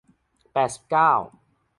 [0.53, 1.11] แปดสิบเก้า